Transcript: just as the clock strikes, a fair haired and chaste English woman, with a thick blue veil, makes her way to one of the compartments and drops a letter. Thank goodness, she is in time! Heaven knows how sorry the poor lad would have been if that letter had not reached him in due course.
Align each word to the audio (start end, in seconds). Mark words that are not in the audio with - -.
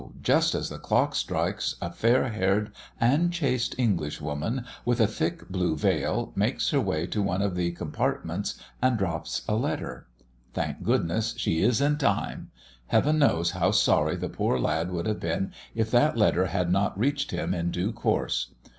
just 0.23 0.55
as 0.55 0.69
the 0.71 0.79
clock 0.79 1.13
strikes, 1.13 1.75
a 1.79 1.91
fair 1.91 2.29
haired 2.29 2.71
and 2.99 3.31
chaste 3.31 3.75
English 3.77 4.19
woman, 4.19 4.65
with 4.83 4.99
a 4.99 5.05
thick 5.05 5.47
blue 5.47 5.75
veil, 5.75 6.33
makes 6.35 6.71
her 6.71 6.81
way 6.81 7.05
to 7.05 7.21
one 7.21 7.39
of 7.43 7.53
the 7.53 7.69
compartments 7.73 8.59
and 8.81 8.97
drops 8.97 9.43
a 9.47 9.53
letter. 9.53 10.07
Thank 10.55 10.81
goodness, 10.81 11.35
she 11.37 11.61
is 11.61 11.79
in 11.81 11.99
time! 11.99 12.49
Heaven 12.87 13.19
knows 13.19 13.51
how 13.51 13.69
sorry 13.69 14.15
the 14.15 14.27
poor 14.27 14.57
lad 14.57 14.89
would 14.89 15.05
have 15.05 15.19
been 15.19 15.53
if 15.75 15.91
that 15.91 16.17
letter 16.17 16.47
had 16.47 16.71
not 16.71 16.97
reached 16.97 17.29
him 17.29 17.53
in 17.53 17.69
due 17.69 17.91
course. 17.91 18.55